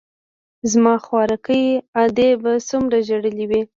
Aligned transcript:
زما 0.71 0.95
خواركۍ 1.05 1.65
ادې 2.03 2.29
به 2.41 2.51
څومره 2.69 2.97
ژړلي 3.07 3.45
وي. 3.49 3.61